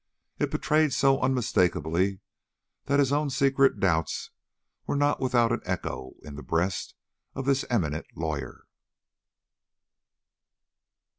[0.39, 2.21] It betrayed so unmistakably
[2.85, 4.31] that his own secret doubts
[4.87, 6.95] were not without an echo in the breast
[7.35, 8.65] of this eminent lawyer.